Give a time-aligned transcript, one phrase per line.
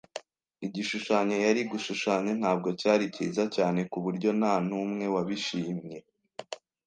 [0.65, 5.97] Igishushanyo yari gushushanya ntabwo cyari cyiza cyane kuburyo ntanumwe wabishimye.